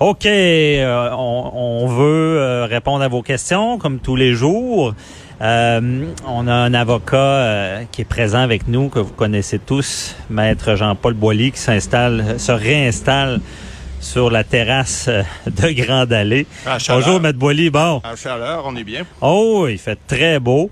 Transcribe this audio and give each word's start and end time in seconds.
OK, 0.00 0.26
euh, 0.26 1.10
on, 1.10 1.50
on, 1.54 1.86
veut 1.88 2.38
euh, 2.38 2.66
répondre 2.66 3.02
à 3.02 3.08
vos 3.08 3.22
questions 3.22 3.78
comme 3.78 3.98
tous 3.98 4.14
les 4.14 4.32
jours. 4.32 4.94
Euh, 5.40 6.04
on 6.24 6.46
a 6.46 6.54
un 6.54 6.72
avocat 6.72 7.80
qui 7.90 8.02
est 8.02 8.08
présent 8.08 8.38
avec 8.38 8.68
nous, 8.68 8.90
que 8.90 9.00
vous 9.00 9.12
connaissez 9.12 9.58
tous, 9.58 10.14
Maître 10.30 10.76
Jean-Paul 10.76 11.14
Boilly, 11.14 11.50
qui 11.50 11.58
s'installe, 11.58 12.38
se 12.38 12.52
réinstalle 12.52 13.40
sur 14.00 14.30
la 14.30 14.44
terrasse 14.44 15.08
de 15.46 15.70
Grande 15.72 16.12
Allée. 16.12 16.46
Bonjour, 16.88 17.20
Maître 17.20 17.38
Boilly. 17.38 17.68
Bon. 17.68 18.00
À 18.04 18.14
chaleur, 18.14 18.62
on 18.66 18.76
est 18.76 18.84
bien. 18.84 19.02
Oh, 19.20 19.66
il 19.68 19.78
fait 19.78 19.98
très 20.06 20.38
beau. 20.38 20.70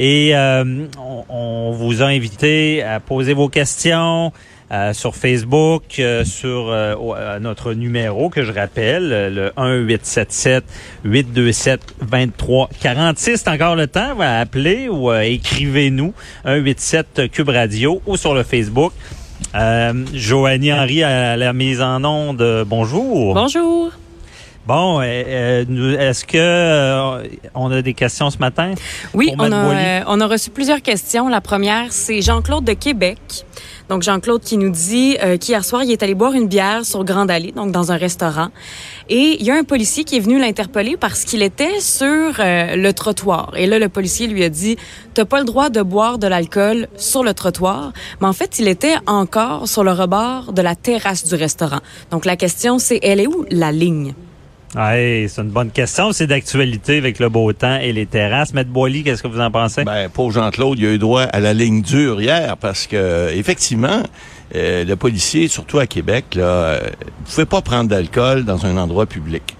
Et 0.00 0.32
on, 0.36 1.24
on, 1.28 1.72
vous 1.72 2.00
a 2.02 2.06
invité 2.06 2.84
à 2.84 3.00
poser 3.00 3.34
vos 3.34 3.48
questions, 3.48 4.32
euh, 4.70 4.92
sur 4.92 5.16
Facebook, 5.16 5.98
euh, 5.98 6.26
sur 6.26 6.68
euh, 6.68 7.38
notre 7.38 7.72
numéro 7.72 8.28
que 8.28 8.44
je 8.44 8.52
rappelle, 8.52 9.08
le 9.08 9.50
1877 9.56 10.62
827 11.04 11.80
23 12.00 12.68
46. 12.78 13.36
C'est 13.38 13.48
encore 13.48 13.76
le 13.76 13.86
temps, 13.86 14.14
va 14.14 14.40
appeler 14.40 14.90
ou 14.90 15.10
écrivez-nous 15.10 16.12
187 16.44 17.30
Cube 17.30 17.48
Radio 17.48 18.02
ou 18.06 18.18
sur 18.18 18.34
le 18.34 18.42
Facebook. 18.42 18.92
Joanie 20.12 20.72
Henry 20.74 21.02
à 21.02 21.38
la 21.38 21.54
mise 21.54 21.80
en 21.80 22.04
onde. 22.04 22.66
bonjour. 22.66 23.32
Bonjour. 23.32 23.90
Bon, 24.66 25.00
est-ce 25.00 26.26
que 26.26 27.26
on 27.54 27.70
a 27.70 27.80
des 27.80 27.94
questions 27.94 28.28
ce 28.28 28.36
matin? 28.36 28.74
Oui, 29.14 29.32
on 29.38 29.50
a, 29.50 30.04
on 30.06 30.20
a 30.20 30.26
reçu 30.26 30.50
plusieurs 30.50 30.82
questions. 30.82 31.30
La 31.30 31.40
première, 31.40 31.86
c'est 31.90 32.20
Jean-Claude 32.20 32.64
de 32.64 32.74
Québec. 32.74 33.46
Donc 33.88 34.02
Jean-Claude 34.02 34.42
qui 34.42 34.58
nous 34.58 34.70
dit 34.70 35.16
euh, 35.22 35.38
qu'hier 35.38 35.64
soir, 35.64 35.82
il 35.82 35.90
est 35.90 36.02
allé 36.02 36.14
boire 36.14 36.34
une 36.34 36.46
bière 36.46 36.84
sur 36.84 37.04
Grande 37.04 37.30
Allée, 37.30 37.52
donc 37.52 37.72
dans 37.72 37.90
un 37.90 37.96
restaurant. 37.96 38.48
Et 39.08 39.36
il 39.40 39.46
y 39.46 39.50
a 39.50 39.54
un 39.54 39.64
policier 39.64 40.04
qui 40.04 40.16
est 40.16 40.20
venu 40.20 40.38
l'interpeller 40.38 40.96
parce 40.96 41.24
qu'il 41.24 41.42
était 41.42 41.80
sur 41.80 42.06
euh, 42.06 42.76
le 42.76 42.92
trottoir. 42.92 43.52
Et 43.56 43.66
là, 43.66 43.78
le 43.78 43.88
policier 43.88 44.26
lui 44.26 44.44
a 44.44 44.50
dit, 44.50 44.76
t'as 45.14 45.24
pas 45.24 45.38
le 45.38 45.46
droit 45.46 45.70
de 45.70 45.82
boire 45.82 46.18
de 46.18 46.26
l'alcool 46.26 46.88
sur 46.96 47.22
le 47.24 47.32
trottoir. 47.32 47.92
Mais 48.20 48.26
en 48.26 48.32
fait, 48.32 48.58
il 48.58 48.68
était 48.68 48.96
encore 49.06 49.66
sur 49.66 49.84
le 49.84 49.92
rebord 49.92 50.52
de 50.52 50.60
la 50.60 50.74
terrasse 50.74 51.24
du 51.24 51.34
restaurant. 51.34 51.80
Donc 52.10 52.24
la 52.24 52.36
question, 52.36 52.78
c'est, 52.78 53.00
elle 53.02 53.20
est 53.20 53.26
où 53.26 53.46
la 53.50 53.72
ligne? 53.72 54.14
Oui, 54.76 55.28
c'est 55.28 55.40
une 55.40 55.48
bonne 55.48 55.70
question. 55.70 56.12
C'est 56.12 56.26
d'actualité 56.26 56.98
avec 56.98 57.18
le 57.18 57.30
beau 57.30 57.52
temps 57.54 57.78
et 57.80 57.92
les 57.92 58.04
terrasses. 58.04 58.52
Maître 58.52 58.70
Boily, 58.70 59.02
qu'est-ce 59.02 59.22
que 59.22 59.28
vous 59.28 59.40
en 59.40 59.50
pensez? 59.50 59.84
Ben, 59.84 60.10
pour 60.10 60.30
Jean-Claude, 60.30 60.78
il 60.78 60.86
a 60.86 60.92
eu 60.92 60.98
droit 60.98 61.22
à 61.22 61.40
la 61.40 61.54
ligne 61.54 61.80
dure 61.80 62.20
hier 62.20 62.56
parce 62.58 62.86
que, 62.86 63.30
effectivement, 63.34 64.02
euh, 64.54 64.84
le 64.84 64.96
policier, 64.96 65.48
surtout 65.48 65.78
à 65.78 65.86
Québec, 65.86 66.34
là, 66.34 66.42
euh, 66.42 66.80
vous 67.24 67.30
pouvez 67.30 67.46
pas 67.46 67.62
prendre 67.62 67.88
d'alcool 67.88 68.44
dans 68.44 68.66
un 68.66 68.76
endroit 68.76 69.06
public. 69.06 69.56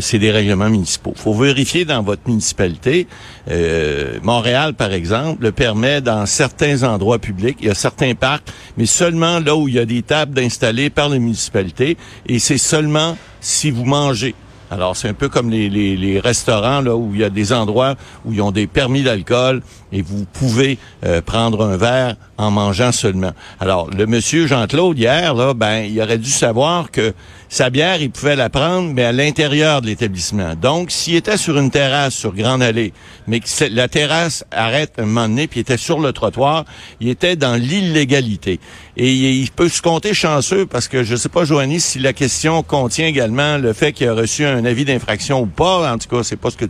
C'est 0.00 0.18
des 0.18 0.30
règlements 0.30 0.70
municipaux. 0.70 1.12
faut 1.14 1.34
vérifier 1.34 1.84
dans 1.84 2.02
votre 2.02 2.22
municipalité. 2.26 3.06
Euh, 3.50 4.18
Montréal, 4.22 4.72
par 4.72 4.90
exemple, 4.94 5.42
le 5.42 5.52
permet 5.52 6.00
dans 6.00 6.24
certains 6.24 6.82
endroits 6.82 7.18
publics. 7.18 7.58
Il 7.60 7.66
y 7.66 7.70
a 7.70 7.74
certains 7.74 8.14
parcs, 8.14 8.48
mais 8.78 8.86
seulement 8.86 9.38
là 9.38 9.54
où 9.54 9.68
il 9.68 9.74
y 9.74 9.78
a 9.78 9.84
des 9.84 10.00
tables 10.00 10.38
installées 10.40 10.88
par 10.88 11.10
les 11.10 11.18
municipalités. 11.18 11.98
Et 12.26 12.38
c'est 12.38 12.56
seulement 12.56 13.18
si 13.42 13.70
vous 13.70 13.84
mangez 13.84 14.34
alors, 14.70 14.96
c'est 14.96 15.08
un 15.08 15.14
peu 15.14 15.28
comme 15.28 15.50
les, 15.50 15.68
les, 15.68 16.20
restaurants 16.20 16.80
là 16.80 16.96
où 16.96 17.14
il 17.14 17.20
y 17.20 17.24
a 17.24 17.30
des 17.30 17.52
endroits 17.52 17.94
où 18.24 18.32
ils 18.32 18.42
ont 18.42 18.50
des 18.50 18.66
permis 18.66 19.02
d'alcool 19.02 19.62
et 19.92 20.02
vous 20.02 20.24
pouvez 20.24 20.78
euh, 21.04 21.20
prendre 21.20 21.64
un 21.64 21.76
verre 21.76 22.16
en 22.38 22.50
mangeant 22.50 22.92
seulement. 22.92 23.32
Alors, 23.60 23.90
le 23.90 24.06
monsieur 24.06 24.46
Jean-Claude 24.46 24.98
hier 24.98 25.34
là, 25.34 25.54
ben, 25.54 25.80
il 25.80 26.00
aurait 26.00 26.18
dû 26.18 26.30
savoir 26.30 26.90
que 26.90 27.14
sa 27.48 27.70
bière, 27.70 28.02
il 28.02 28.10
pouvait 28.10 28.36
la 28.36 28.50
prendre, 28.50 28.92
mais 28.92 29.04
à 29.04 29.12
l'intérieur 29.12 29.80
de 29.80 29.86
l'établissement. 29.86 30.54
Donc, 30.54 30.90
s'il 30.90 31.14
était 31.14 31.36
sur 31.36 31.56
une 31.58 31.70
terrasse 31.70 32.14
sur 32.14 32.34
Grande 32.34 32.62
Allée, 32.62 32.92
mais 33.28 33.40
que 33.40 33.46
la 33.70 33.88
terrasse 33.88 34.44
arrête 34.50 34.94
un 34.98 35.06
moment 35.06 35.28
donné, 35.28 35.46
puis 35.46 35.60
il 35.60 35.62
était 35.62 35.76
sur 35.76 36.00
le 36.00 36.12
trottoir, 36.12 36.64
il 37.00 37.08
était 37.08 37.36
dans 37.36 37.54
l'illégalité. 37.54 38.58
Et 38.96 39.12
il 39.12 39.50
peut 39.50 39.68
se 39.68 39.82
compter 39.82 40.14
chanceux 40.14 40.66
parce 40.66 40.88
que 40.88 41.04
je 41.04 41.16
sais 41.16 41.28
pas, 41.28 41.44
Joanie, 41.44 41.80
si 41.80 41.98
la 41.98 42.12
question 42.12 42.62
contient 42.62 43.06
également 43.06 43.58
le 43.58 43.72
fait 43.72 43.92
qu'il 43.92 44.08
a 44.08 44.14
reçu 44.14 44.44
un 44.44 44.64
avis 44.64 44.84
d'infraction 44.84 45.40
ou 45.40 45.46
pas. 45.46 45.92
En 45.92 45.98
tout 45.98 46.08
cas, 46.08 46.22
c'est 46.22 46.36
pas 46.36 46.50
ce 46.50 46.56
que 46.56 46.64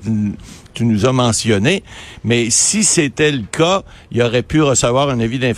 tu 0.74 0.84
nous 0.84 1.06
as 1.06 1.12
mentionné. 1.12 1.82
Mais 2.24 2.50
si 2.50 2.84
c'était 2.84 3.32
le 3.32 3.44
cas, 3.50 3.82
il 4.10 4.22
aurait 4.22 4.42
pu 4.42 4.62
recevoir 4.62 5.08
un 5.08 5.20
avis 5.20 5.38
d'infraction. 5.38 5.55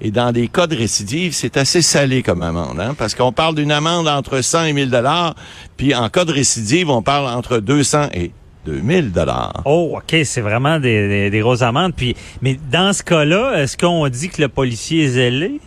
Et 0.00 0.10
dans 0.10 0.32
des 0.32 0.48
cas 0.48 0.66
de 0.66 0.76
récidive, 0.76 1.32
c'est 1.32 1.56
assez 1.56 1.82
salé 1.82 2.22
comme 2.22 2.42
amende, 2.42 2.80
hein? 2.80 2.94
parce 2.96 3.14
qu'on 3.14 3.32
parle 3.32 3.54
d'une 3.54 3.72
amende 3.72 4.08
entre 4.08 4.40
100 4.40 4.64
et 4.64 4.72
1000 4.72 4.90
dollars. 4.90 5.34
Puis 5.76 5.94
en 5.94 6.08
cas 6.08 6.24
de 6.24 6.32
récidive, 6.32 6.90
on 6.90 7.02
parle 7.02 7.26
entre 7.28 7.58
200 7.58 8.08
et 8.14 8.32
2000 8.66 9.12
dollars. 9.12 9.62
Oh, 9.64 9.96
OK, 9.96 10.16
c'est 10.24 10.40
vraiment 10.40 10.78
des, 10.78 11.30
des, 11.30 11.40
grosses 11.40 11.62
amendes. 11.62 11.94
Puis, 11.94 12.16
mais 12.42 12.58
dans 12.70 12.92
ce 12.92 13.02
cas-là, 13.02 13.62
est-ce 13.62 13.76
qu'on 13.76 14.08
dit 14.08 14.28
que 14.28 14.42
le 14.42 14.48
policier 14.48 15.04
est 15.04 15.08
zélé? 15.08 15.60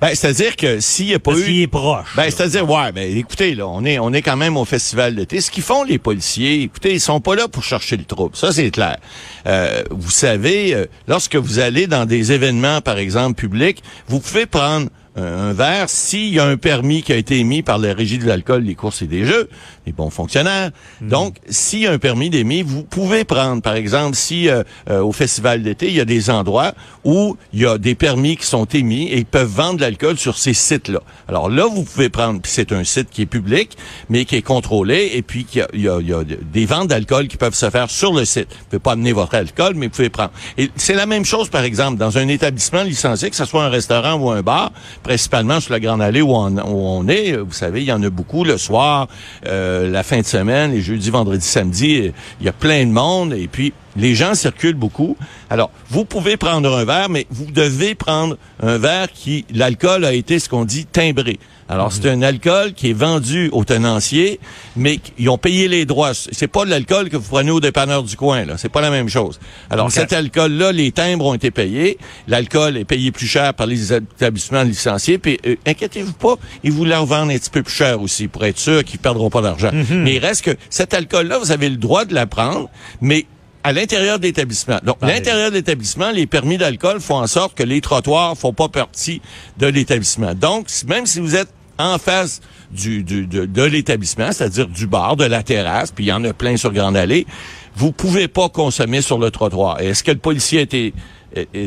Ben, 0.00 0.14
c'est-à-dire 0.14 0.56
que 0.56 0.78
s'il 0.80 1.06
n'y 1.06 1.14
a 1.14 1.18
pas 1.18 1.32
Parce 1.32 1.46
eu... 1.46 1.62
est 1.62 1.66
proche. 1.66 2.14
Ben, 2.16 2.24
c'est-à-dire, 2.24 2.68
ouais, 2.68 2.92
ben, 2.92 3.16
écoutez, 3.16 3.54
là, 3.54 3.66
on 3.66 3.84
est, 3.84 3.98
on 3.98 4.12
est 4.12 4.22
quand 4.22 4.36
même 4.36 4.56
au 4.56 4.64
festival 4.64 5.14
d'été. 5.14 5.40
Ce 5.40 5.50
qu'ils 5.50 5.62
font, 5.62 5.84
les 5.84 5.98
policiers, 5.98 6.62
écoutez, 6.62 6.92
ils 6.92 7.00
sont 7.00 7.20
pas 7.20 7.34
là 7.34 7.48
pour 7.48 7.62
chercher 7.62 7.96
le 7.96 8.04
trouble. 8.04 8.36
Ça, 8.36 8.52
c'est 8.52 8.70
clair. 8.70 8.98
Euh, 9.46 9.82
vous 9.90 10.10
savez, 10.10 10.74
euh, 10.74 10.86
lorsque 11.08 11.36
vous 11.36 11.60
allez 11.60 11.86
dans 11.86 12.04
des 12.04 12.32
événements, 12.32 12.82
par 12.82 12.98
exemple, 12.98 13.40
publics, 13.40 13.82
vous 14.08 14.20
pouvez 14.20 14.44
prendre 14.44 14.88
un 15.16 15.54
verre 15.54 15.88
s'il 15.88 16.34
y 16.34 16.38
a 16.38 16.44
un 16.44 16.58
permis 16.58 17.02
qui 17.02 17.12
a 17.12 17.16
été 17.16 17.38
émis 17.38 17.62
par 17.62 17.78
la 17.78 17.94
Régie 17.94 18.18
de 18.18 18.26
l'alcool, 18.26 18.64
les 18.64 18.74
courses 18.74 19.00
et 19.00 19.06
des 19.06 19.24
jeux, 19.24 19.48
les 19.86 19.92
bons 19.92 20.10
fonctionnaires. 20.10 20.70
Donc, 21.00 21.36
s'il 21.48 21.80
y 21.80 21.86
a 21.86 21.92
un 21.92 21.98
permis 21.98 22.28
d'émis, 22.28 22.62
vous 22.62 22.82
pouvez 22.82 23.24
prendre, 23.24 23.62
par 23.62 23.74
exemple, 23.74 24.16
si 24.16 24.48
euh, 24.48 24.62
euh, 24.90 25.00
au 25.00 25.12
festival 25.12 25.62
d'été, 25.62 25.86
il 25.86 25.94
y 25.94 26.00
a 26.00 26.04
des 26.04 26.28
endroits 26.28 26.72
où 27.04 27.36
il 27.52 27.60
y 27.60 27.66
a 27.66 27.78
des 27.78 27.94
permis 27.94 28.36
qui 28.36 28.46
sont 28.46 28.64
émis 28.64 29.04
et 29.04 29.18
ils 29.18 29.26
peuvent 29.26 29.48
vendre 29.48 29.76
de 29.76 29.82
l'alcool 29.82 30.18
sur 30.18 30.38
ces 30.38 30.54
sites-là. 30.54 31.00
Alors 31.28 31.48
là, 31.48 31.66
vous 31.66 31.84
pouvez 31.84 32.08
prendre, 32.08 32.40
c'est 32.44 32.72
un 32.72 32.82
site 32.84 33.10
qui 33.10 33.22
est 33.22 33.26
public, 33.26 33.76
mais 34.08 34.24
qui 34.24 34.36
est 34.36 34.42
contrôlé, 34.42 35.12
et 35.14 35.22
puis 35.22 35.46
il 35.54 35.82
y 35.82 35.88
a, 35.88 36.00
y 36.00 36.12
a, 36.12 36.24
des 36.24 36.66
ventes 36.66 36.88
d'alcool 36.88 37.28
qui 37.28 37.36
peuvent 37.36 37.54
se 37.54 37.70
faire 37.70 37.90
sur 37.90 38.12
le 38.12 38.24
site. 38.24 38.48
Vous 38.50 38.64
pouvez 38.70 38.80
pas 38.80 38.92
amener 38.92 39.12
votre 39.12 39.34
alcool, 39.34 39.74
mais 39.76 39.86
vous 39.86 39.92
pouvez 39.92 40.10
prendre. 40.10 40.32
Et 40.58 40.70
c'est 40.74 40.94
la 40.94 41.06
même 41.06 41.24
chose, 41.24 41.48
par 41.48 41.62
exemple, 41.62 41.98
dans 41.98 42.18
un 42.18 42.26
établissement 42.28 42.82
licencié, 42.82 43.30
que 43.30 43.36
ce 43.36 43.44
soit 43.44 43.64
un 43.64 43.68
restaurant 43.68 44.14
ou 44.14 44.30
un 44.30 44.42
bar, 44.42 44.72
principalement 45.02 45.60
sur 45.60 45.72
la 45.72 45.80
Grande 45.80 46.02
Allée 46.02 46.22
où 46.22 46.34
on, 46.34 47.08
est. 47.08 47.36
Vous 47.36 47.52
savez, 47.52 47.82
il 47.82 47.86
y 47.86 47.92
en 47.92 48.02
a 48.02 48.10
beaucoup 48.10 48.42
le 48.42 48.58
soir, 48.58 49.08
euh, 49.46 49.75
la 49.84 50.02
fin 50.02 50.20
de 50.20 50.26
semaine, 50.26 50.72
les 50.72 50.80
jeudis, 50.80 51.10
vendredis, 51.10 51.46
samedis. 51.46 52.12
Il 52.40 52.46
y 52.46 52.48
a 52.48 52.52
plein 52.52 52.84
de 52.86 52.90
monde 52.90 53.32
et 53.32 53.48
puis 53.48 53.72
les 53.96 54.14
gens 54.14 54.34
circulent 54.34 54.74
beaucoup. 54.74 55.16
Alors, 55.50 55.70
vous 55.88 56.04
pouvez 56.04 56.36
prendre 56.36 56.76
un 56.76 56.84
verre, 56.84 57.08
mais 57.08 57.26
vous 57.30 57.50
devez 57.50 57.94
prendre 57.94 58.36
un 58.62 58.78
verre 58.78 59.10
qui, 59.12 59.44
l'alcool 59.52 60.04
a 60.04 60.12
été 60.12 60.38
ce 60.38 60.48
qu'on 60.48 60.64
dit 60.64 60.86
timbré. 60.86 61.38
Alors, 61.68 61.90
c'est 61.90 62.08
un 62.08 62.22
alcool 62.22 62.74
qui 62.74 62.90
est 62.90 62.92
vendu 62.92 63.48
au 63.52 63.64
tenancier, 63.64 64.38
mais 64.76 65.00
ils 65.18 65.28
ont 65.28 65.38
payé 65.38 65.66
les 65.66 65.84
droits. 65.84 66.12
C'est 66.14 66.46
pas 66.46 66.64
de 66.64 66.70
l'alcool 66.70 67.08
que 67.08 67.16
vous 67.16 67.28
prenez 67.28 67.50
au 67.50 67.58
dépanneur 67.58 68.04
du 68.04 68.16
coin, 68.16 68.44
là. 68.44 68.56
C'est 68.56 68.68
pas 68.68 68.80
la 68.80 68.90
même 68.90 69.08
chose. 69.08 69.40
Alors, 69.68 69.90
cet 69.90 70.12
alcool-là, 70.12 70.70
les 70.70 70.92
timbres 70.92 71.26
ont 71.26 71.34
été 71.34 71.50
payés. 71.50 71.98
L'alcool 72.28 72.76
est 72.76 72.84
payé 72.84 73.10
plus 73.10 73.26
cher 73.26 73.52
par 73.52 73.66
les 73.66 73.92
établissements 73.92 74.62
licenciés. 74.62 75.18
Puis, 75.18 75.38
euh, 75.44 75.56
inquiétez-vous 75.66 76.12
pas, 76.12 76.36
ils 76.62 76.70
vous 76.70 76.84
la 76.84 77.00
revendent 77.00 77.30
un 77.30 77.38
petit 77.38 77.50
peu 77.50 77.64
plus 77.64 77.74
cher 77.74 78.00
aussi, 78.00 78.28
pour 78.28 78.44
être 78.44 78.58
sûr 78.58 78.84
qu'ils 78.84 79.00
perdront 79.00 79.30
pas 79.30 79.42
d'argent. 79.42 79.72
Mhm. 79.72 80.02
Mais 80.04 80.14
il 80.14 80.18
reste 80.24 80.44
que 80.44 80.56
cet 80.70 80.94
alcool-là, 80.94 81.38
vous 81.38 81.50
avez 81.50 81.68
le 81.68 81.76
droit 81.76 82.04
de 82.04 82.14
la 82.14 82.26
prendre, 82.26 82.70
mais 83.00 83.26
à 83.66 83.72
l'intérieur 83.72 84.20
de 84.20 84.26
l'établissement. 84.26 84.78
Donc, 84.84 84.98
l'intérieur 85.02 85.50
de 85.50 85.56
l'établissement, 85.56 86.12
les 86.12 86.28
permis 86.28 86.56
d'alcool 86.56 87.00
font 87.00 87.16
en 87.16 87.26
sorte 87.26 87.56
que 87.56 87.64
les 87.64 87.80
trottoirs 87.80 88.38
font 88.38 88.52
pas 88.52 88.68
partie 88.68 89.20
de 89.58 89.66
l'établissement. 89.66 90.34
Donc, 90.34 90.68
même 90.86 91.04
si 91.04 91.18
vous 91.18 91.34
êtes 91.34 91.48
en 91.76 91.98
face 91.98 92.40
du, 92.70 93.02
du 93.02 93.26
de, 93.26 93.44
de 93.44 93.62
l'établissement, 93.64 94.30
c'est-à-dire 94.30 94.68
du 94.68 94.86
bar, 94.86 95.16
de 95.16 95.24
la 95.24 95.42
terrasse, 95.42 95.90
puis 95.90 96.04
il 96.04 96.08
y 96.08 96.12
en 96.12 96.22
a 96.22 96.32
plein 96.32 96.56
sur 96.56 96.72
Grande 96.72 96.96
Allée, 96.96 97.26
vous 97.74 97.90
pouvez 97.90 98.28
pas 98.28 98.48
consommer 98.48 99.00
sur 99.02 99.18
le 99.18 99.32
trottoir. 99.32 99.80
Est-ce 99.80 100.04
que 100.04 100.12
le 100.12 100.18
policier 100.18 100.60
a 100.60 100.62
été 100.62 100.94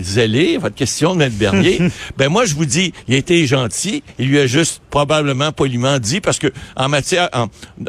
zélé, 0.02 0.58
votre 0.58 0.76
question 0.76 1.20
M. 1.20 1.30
Bernier, 1.32 1.80
ben 2.18 2.30
moi 2.30 2.46
je 2.46 2.56
vous 2.56 2.66
dis, 2.66 2.94
il 3.08 3.16
a 3.16 3.18
été 3.18 3.46
gentil, 3.46 4.04
il 4.18 4.28
lui 4.28 4.40
a 4.40 4.48
juste 4.48 4.82
probablement 4.90 5.52
poliment 5.52 6.00
dit 6.00 6.22
parce 6.22 6.40
que 6.40 6.48
en 6.76 6.90
matière 6.90 7.30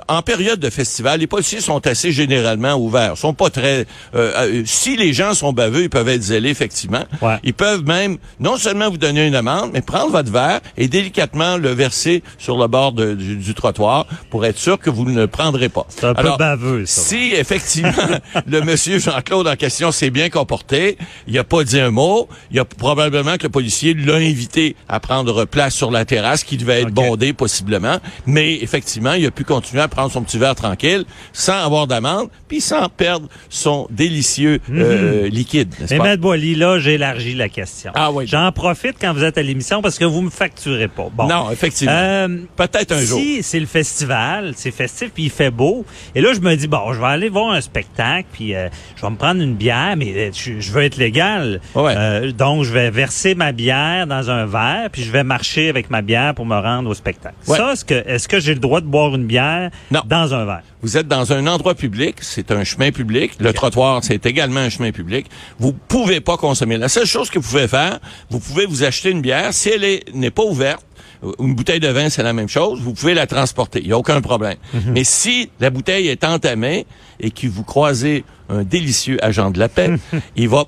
en, 0.09 0.23
période 0.23 0.61
de 0.61 0.71
festival, 0.71 1.21
les 1.21 1.27
policiers 1.27 1.61
sont 1.61 1.87
assez 1.87 2.13
généralement 2.13 2.75
ouverts, 2.75 3.17
sont 3.17 3.35
pas 3.35 3.51
très 3.51 3.87
euh, 4.15 4.33
euh, 4.37 4.63
si 4.67 4.97
les 4.97 5.13
gens 5.13 5.35
sont 5.35 5.53
baveux, 5.53 5.83
ils 5.83 5.91
peuvent 5.91 6.09
être 6.09 6.23
zélés 6.23 6.51
effectivement. 6.51 7.05
Ils 7.43 7.55
peuvent 7.55 7.85
même 7.85 8.19
non 8.39 8.57
seulement 8.57 8.91
vous 8.91 8.99
donner 8.99 9.27
une 9.27 9.35
amende, 9.35 9.71
mais 9.73 9.81
prendre 9.81 10.11
votre 10.11 10.31
verre 10.31 10.61
et 10.77 10.89
délicatement 10.89 11.57
le 11.57 11.71
verser 11.71 12.23
sur 12.39 12.59
le 12.59 12.67
bord 12.67 12.93
du, 12.93 13.55
trottoir 13.55 14.07
pour 14.31 14.47
être 14.47 14.59
sûr 14.59 14.79
que 14.79 14.91
vous 14.91 15.05
ne 15.05 15.21
le 15.21 15.27
prendrez 15.27 15.69
pas. 15.69 15.87
C'est 15.89 16.05
un 16.05 16.15
peu 16.15 16.31
baveux 16.39 16.87
ça. 16.87 17.01
Si 17.01 17.33
effectivement 17.35 17.91
le 18.47 18.61
monsieur 18.63 18.99
Jean-Claude 18.99 19.49
en 19.49 19.57
question 19.57 19.93
s'est 19.93 20.11
bien 20.11 20.31
comporté. 20.31 20.99
Il 21.27 21.39
a 21.39 21.45
pas 21.45 21.65
dit 21.65 21.70
un 21.79 21.91
mot. 21.91 22.29
Il 22.51 22.59
a 22.59 22.65
probablement 22.65 23.37
que 23.37 23.45
le 23.45 23.49
policier 23.51 23.95
l'a 23.95 24.15
invité 24.17 24.77
à 24.89 25.01
prendre 25.01 25.45
place 25.45 25.75
sur 25.75 25.91
la 25.91 26.05
terrasse 26.05 26.45
qui 26.45 26.57
devait 26.57 26.83
être 26.83 26.91
bondée 26.91 27.33
possiblement. 27.33 27.99
Mais 28.27 28.57
effectivement, 28.63 29.13
il 29.13 29.27
a 29.27 29.31
pu 29.31 29.45
continuer 29.45 29.83
à 29.83 29.89
prendre 29.89 30.11
son 30.11 30.23
petit 30.23 30.39
verre 30.39 30.55
tranquille 30.55 31.05
sans 31.33 31.55
avoir 31.65 31.87
d'amende 31.87 32.29
puis 32.49 32.61
sans 32.61 32.89
perdre 32.89 33.29
son 33.49 33.87
délicieux 33.91 34.61
euh, 34.71 35.29
liquide, 35.29 35.75
n'est-ce 35.79 35.93
Mais 35.95 35.99
pas? 35.99 36.05
Maître 36.05 36.23
Boily, 36.23 36.55
là, 36.55 36.79
j'élargis 36.79 37.35
la 37.35 37.49
question. 37.49 37.93
Ah 37.95 38.11
oui. 38.11 38.27
J'en 38.27 38.51
profite 38.53 38.97
quand 39.01 39.13
vous 39.13 39.23
êtes 39.25 39.39
à 39.39 39.43
l'émission 39.43 39.83
parce 39.83 39.99
que 39.99 40.05
vous 40.05 40.23
me 40.23 40.31
facturez 40.31 40.89
pas. 40.89 41.09
Bon. 41.13 41.29
Non, 41.29 41.51
effectivement. 41.51 41.93
Euh, 41.95 42.29
Peut-être 42.57 42.93
un 42.93 43.01
si 43.01 43.07
jour. 43.07 43.21
c'est 43.43 43.61
le 43.61 43.67
festival, 43.67 44.53
c'est 44.57 44.71
festif, 44.71 45.11
puis 45.15 45.25
il 45.25 45.31
fait 45.31 45.51
beau. 45.51 45.85
Et 46.15 46.21
là, 46.21 46.33
je 46.35 46.41
me 46.41 46.55
dis, 46.57 46.67
bon, 46.67 46.93
je 46.93 46.99
vais 47.01 47.07
aller 47.07 47.29
voir 47.29 47.53
un 47.53 47.61
spectacle, 47.61 48.27
puis 48.33 48.55
euh, 48.55 48.69
je 48.97 49.03
vais 49.03 49.11
me 49.11 49.17
prendre 49.17 49.41
une 49.41 49.55
bière, 49.55 49.95
mais 49.97 50.33
je, 50.33 50.59
je 50.61 50.73
veux 50.73 50.83
être 50.83 50.97
légal. 50.97 51.60
Ouais. 51.75 51.95
Euh, 51.97 52.33
donc, 52.33 52.65
je 52.65 52.73
vais 52.73 52.91
verser 52.91 53.35
ma 53.35 53.53
bière 53.53 54.07
dans 54.07 54.31
un 54.31 54.47
verre, 54.47 54.89
puis 54.91 55.03
je 55.03 55.11
vais 55.11 55.25
marcher 55.25 55.69
avec 55.69 55.91
ma 55.91 56.03
bière 56.03 56.35
pour 56.35 56.47
me 56.47 56.57
rendre 56.59 56.91
au 56.91 56.95
spectacle. 56.95 57.35
Ouais. 57.47 57.57
Ça, 57.57 57.73
est-ce 57.73 57.85
que, 57.85 57.95
est-ce 58.07 58.29
que 58.29 58.41
j'ai 58.41 58.55
le 58.55 58.61
droit 58.61 58.81
de 58.81 58.87
boire 58.87 59.15
une 59.15 59.27
bière 59.27 59.71
Non. 59.91 60.01
dans 60.07 60.35
un 60.35 60.45
verre? 60.45 60.63
Vous 60.83 60.97
êtes 60.97 61.09
dans 61.09 61.33
un 61.33 61.47
endroit 61.47 61.75
public, 61.75 62.17
c'est 62.23 62.51
un 62.51 62.65
chemin 62.65 62.91
public. 62.91 63.33
Le 63.39 63.53
trottoir, 63.53 64.03
c'est 64.03 64.25
également 64.27 64.61
un 64.61 64.71
chemin 64.71 64.93
public. 64.93 65.27
Vous 65.59 65.73
pouvez 65.73 66.21
pas 66.21 66.37
consommer. 66.39 66.79
La 66.79 66.89
seule 66.89 67.05
chose 67.07 67.29
que 67.31 67.39
vous 67.39 67.49
pouvez 67.49 67.69
faire, 67.69 67.99
vous 68.31 68.41
pouvez 68.41 68.65
vous 68.67 68.83
acheter 68.83 69.11
une 69.11 69.21
bière. 69.21 69.53
Si 69.53 69.69
elle 69.69 69.85
est- 69.85 70.15
n'est 70.15 70.31
pas 70.31 70.43
ouverte, 70.45 70.83
euh, 71.23 71.33
une 71.39 71.55
bouteille 71.55 71.81
de 71.81 71.89
vin, 71.89 72.09
c'est 72.09 72.23
la 72.23 72.33
même 72.33 72.49
chose. 72.49 72.81
Vous 72.81 72.95
pouvez 72.95 73.13
la 73.13 73.27
transporter. 73.27 73.81
Il 73.83 73.89
n'y 73.89 73.93
a 73.93 73.99
aucun 73.99 74.23
problème. 74.23 74.57
Mais 74.87 75.05
si 75.05 75.51
la 75.61 75.69
bouteille 75.69 76.09
est 76.09 76.25
entamée 76.25 76.87
et 77.21 77.31
que 77.31 77.47
vous 77.47 77.63
croisez 77.65 78.25
un 78.49 78.63
délicieux 78.63 79.23
agent 79.23 79.51
de 79.51 79.59
la 79.59 79.69
paix, 79.69 79.91
il 80.37 80.49
va 80.49 80.65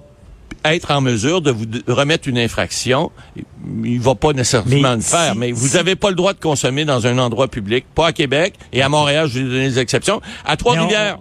être 0.64 0.90
en 0.90 1.00
mesure 1.00 1.40
de 1.40 1.50
vous 1.50 1.64
remettre 1.88 2.28
une 2.28 2.38
infraction. 2.38 3.10
Il 3.84 4.00
va 4.00 4.14
pas 4.14 4.32
nécessairement 4.32 4.68
Mais 4.70 4.96
le 4.96 5.00
faire, 5.00 5.32
si- 5.32 5.38
mais 5.38 5.52
vous 5.52 5.68
si- 5.68 5.74
n'avez 5.76 5.94
pas 5.96 6.08
le 6.10 6.16
droit 6.16 6.32
de 6.32 6.40
consommer 6.40 6.84
dans 6.84 7.06
un 7.06 7.18
endroit 7.18 7.48
public, 7.48 7.84
pas 7.94 8.08
à 8.08 8.12
Québec 8.12 8.54
et 8.72 8.82
à 8.82 8.88
Montréal, 8.88 9.28
je 9.32 9.38
vais 9.38 9.44
donner 9.44 9.68
des 9.68 9.78
exceptions. 9.78 10.20
À 10.44 10.56
Trois-Rivières. 10.56 11.18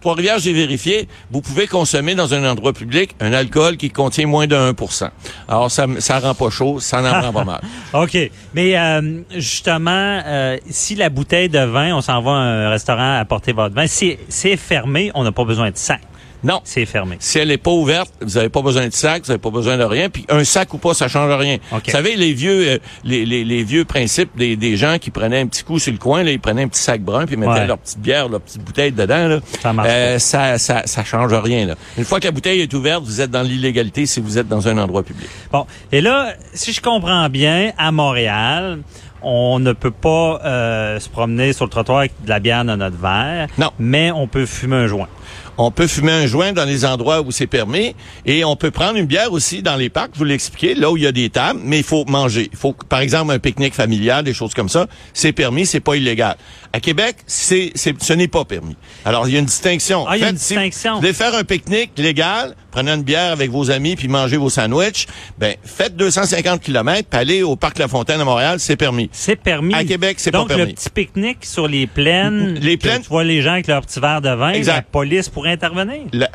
Trois-Rivières, 0.00 0.38
j'ai 0.38 0.52
vérifié, 0.52 1.08
vous 1.30 1.40
pouvez 1.40 1.66
consommer 1.66 2.14
dans 2.14 2.34
un 2.34 2.44
endroit 2.48 2.72
public 2.72 3.14
un 3.20 3.32
alcool 3.32 3.76
qui 3.76 3.90
contient 3.90 4.26
moins 4.26 4.46
de 4.46 4.56
1% 4.56 5.10
Alors, 5.48 5.70
ça, 5.70 5.86
ça 5.98 6.18
rend 6.18 6.34
pas 6.34 6.50
chaud, 6.50 6.80
ça 6.80 7.00
n'en 7.00 7.20
rend 7.20 7.32
pas 7.32 7.44
mal. 7.44 7.60
OK. 7.94 8.18
Mais 8.54 8.76
euh, 8.78 9.20
justement, 9.36 10.20
euh, 10.26 10.58
si 10.68 10.94
la 10.96 11.08
bouteille 11.08 11.48
de 11.48 11.60
vin, 11.60 11.94
on 11.94 12.00
s'en 12.00 12.20
va 12.20 12.32
à 12.32 12.34
un 12.34 12.70
restaurant 12.70 13.18
apporter 13.18 13.52
votre 13.52 13.74
vin, 13.74 13.86
si 13.86 14.16
c'est 14.28 14.56
fermé, 14.56 15.10
on 15.14 15.24
n'a 15.24 15.32
pas 15.32 15.44
besoin 15.44 15.70
de 15.70 15.76
sac. 15.76 16.00
Non. 16.44 16.60
C'est 16.64 16.84
fermé. 16.86 17.16
Si 17.20 17.38
elle 17.38 17.48
n'est 17.48 17.56
pas 17.58 17.70
ouverte, 17.72 18.12
vous 18.20 18.34
n'avez 18.34 18.48
pas 18.50 18.62
besoin 18.62 18.86
de 18.86 18.92
sac, 18.92 19.22
vous 19.24 19.28
n'avez 19.28 19.40
pas 19.40 19.50
besoin 19.50 19.76
de 19.78 19.82
rien. 19.84 20.10
Puis 20.10 20.24
un 20.28 20.44
sac 20.44 20.72
ou 20.74 20.78
pas, 20.78 20.94
ça 20.94 21.08
change 21.08 21.32
rien. 21.34 21.56
OK. 21.72 21.82
Vous 21.86 21.90
savez, 21.90 22.14
les 22.16 22.32
vieux, 22.34 22.68
euh, 22.68 22.78
les, 23.02 23.24
les, 23.24 23.44
les 23.44 23.64
vieux 23.64 23.84
principes 23.84 24.30
des, 24.36 24.54
des 24.56 24.76
gens 24.76 24.98
qui 25.00 25.10
prenaient 25.10 25.40
un 25.40 25.46
petit 25.46 25.64
coup 25.64 25.78
sur 25.78 25.90
le 25.92 25.98
coin, 25.98 26.22
là, 26.22 26.30
ils 26.30 26.38
prenaient 26.40 26.62
un 26.64 26.68
petit 26.68 26.82
sac 26.82 27.00
brun 27.00 27.26
puis 27.26 27.34
ils 27.34 27.38
mettaient 27.38 27.52
Ouais. 27.52 27.66
leur 27.66 27.78
petite 27.78 27.98
bière, 28.00 28.28
leur 28.28 28.40
petite 28.40 28.62
bouteille 28.62 28.92
dedans. 28.92 29.26
Là. 29.28 29.40
Ça 29.62 29.72
marche 29.72 29.88
Euh, 29.90 30.18
ça, 30.18 30.58
ça, 30.58 30.82
ça 30.84 31.02
change 31.04 31.32
rien. 31.32 31.66
Là. 31.66 31.74
Une 31.98 32.04
fois 32.04 32.20
que 32.20 32.26
la 32.26 32.30
bouteille 32.30 32.60
est 32.60 32.74
ouverte, 32.74 33.02
vous 33.04 33.20
êtes 33.20 33.30
dans 33.30 33.42
l'illégalité 33.42 34.04
si 34.06 34.20
vous 34.20 34.36
êtes 34.38 34.46
dans 34.48 34.68
un 34.68 34.76
endroit 34.78 35.02
public. 35.02 35.28
Bon. 35.50 35.66
Et 35.92 36.00
là, 36.00 36.34
si 36.52 36.72
je 36.72 36.80
comprends 36.82 37.28
bien, 37.30 37.72
à 37.78 37.90
Montréal, 37.92 38.80
on 39.22 39.58
ne 39.58 39.72
peut 39.72 39.90
pas 39.90 40.40
euh, 40.44 41.00
se 41.00 41.08
promener 41.08 41.52
sur 41.54 41.64
le 41.64 41.70
trottoir 41.70 42.00
avec 42.00 42.12
de 42.24 42.28
la 42.28 42.40
bière 42.40 42.64
dans 42.64 42.76
notre 42.76 42.98
verre. 42.98 43.48
Non. 43.56 43.70
Mais 43.78 44.10
on 44.10 44.26
peut 44.26 44.44
fumer 44.44 44.76
un 44.76 44.86
joint. 44.86 45.08
On 45.56 45.70
peut 45.70 45.86
fumer 45.86 46.12
un 46.12 46.26
joint 46.26 46.52
dans 46.52 46.64
les 46.64 46.84
endroits 46.84 47.20
où 47.22 47.30
c'est 47.30 47.46
permis 47.46 47.94
et 48.26 48.44
on 48.44 48.56
peut 48.56 48.70
prendre 48.70 48.96
une 48.96 49.06
bière 49.06 49.32
aussi 49.32 49.62
dans 49.62 49.76
les 49.76 49.88
parcs, 49.88 50.10
vous 50.16 50.24
l'expliquez, 50.24 50.74
là 50.74 50.90
où 50.90 50.96
il 50.96 51.04
y 51.04 51.06
a 51.06 51.12
des 51.12 51.30
tables, 51.30 51.60
mais 51.62 51.78
il 51.78 51.84
faut 51.84 52.04
manger. 52.06 52.48
Il 52.52 52.58
faut, 52.58 52.72
par 52.88 53.00
exemple, 53.00 53.32
un 53.32 53.38
pique-nique 53.38 53.74
familial, 53.74 54.24
des 54.24 54.34
choses 54.34 54.54
comme 54.54 54.68
ça, 54.68 54.86
c'est 55.12 55.32
permis, 55.32 55.66
c'est 55.66 55.80
pas 55.80 55.94
illégal. 55.96 56.36
À 56.72 56.80
Québec, 56.80 57.16
c'est, 57.26 57.70
c'est, 57.76 58.00
ce 58.02 58.12
n'est 58.12 58.26
pas 58.28 58.44
permis. 58.44 58.76
Alors, 59.04 59.28
il 59.28 59.34
y 59.34 59.36
a 59.36 59.38
une 59.40 59.44
distinction. 59.46 60.06
Ah, 60.08 60.16
il 60.16 60.22
y 60.22 60.24
a 60.24 60.30
une 60.30 60.38
si 60.38 60.54
distinction. 60.54 60.94
Vous 60.94 61.00
voulez 61.00 61.12
faire 61.12 61.34
un 61.34 61.44
pique-nique 61.44 61.92
légal, 61.98 62.56
prenez 62.72 62.90
une 62.90 63.04
bière 63.04 63.30
avec 63.30 63.50
vos 63.52 63.70
amis 63.70 63.94
puis 63.94 64.08
mangez 64.08 64.36
vos 64.36 64.50
sandwichs, 64.50 65.06
ben, 65.38 65.54
faites 65.64 65.94
250 65.94 66.60
km 66.60 67.08
puis 67.08 67.20
allez 67.20 67.42
au 67.44 67.54
Parc 67.54 67.78
La 67.78 67.86
Fontaine 67.86 68.20
à 68.20 68.24
Montréal, 68.24 68.58
c'est 68.58 68.74
permis. 68.76 69.08
C'est 69.12 69.36
permis. 69.36 69.72
À 69.74 69.84
Québec, 69.84 70.16
c'est 70.18 70.32
pas 70.32 70.38
Donc, 70.38 70.50
le 70.50 70.56
permis. 70.56 70.74
petit 70.74 70.90
pique-nique 70.90 71.44
sur 71.44 71.68
les 71.68 71.86
plaines. 71.86 72.54
Les 72.60 72.76
plaines- 72.76 73.02
Tu 73.02 73.08
vois 73.08 73.22
les 73.22 73.40
gens 73.42 73.52
avec 73.52 73.68
leur 73.68 73.82
petit 73.82 74.00
verre 74.00 74.20
de 74.20 74.30
vin. 74.30 74.50
Exact. 74.50 74.74
La 74.74 74.82
police 74.82 75.28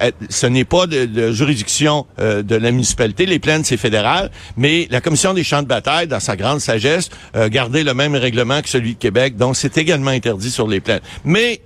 euh, 0.02 0.12
ce 0.30 0.48
n'est 0.48 0.66
pas 0.66 0.88
de, 0.88 1.06
de 1.06 1.32
juridiction 1.32 2.06
euh, 2.20 2.44
de 2.44 2.56
la 2.56 2.72
municipalité. 2.72 3.26
Les 3.26 3.40
plaines, 3.40 3.64
c'est 3.64 3.78
fédéral. 3.78 4.32
Mais 4.58 4.88
la 4.92 5.02
Commission 5.02 5.34
des 5.34 5.44
champs 5.44 5.62
de 5.62 5.68
bataille, 5.68 6.08
dans 6.08 6.20
sa 6.20 6.36
grande 6.36 6.60
sagesse, 6.60 7.10
euh, 7.36 7.50
gardait 7.50 7.84
le 7.84 7.94
même 7.94 8.16
règlement 8.16 8.62
que 8.62 8.70
celui 8.70 8.94
de 8.94 9.00
Québec. 9.00 9.36
Donc, 9.38 9.56
c'est 9.56 9.78
également 9.78 10.12
interdit 10.12 10.52
sur 10.52 10.68
les 10.68 10.80
plaines. 10.80 11.02
Mais 11.26 11.62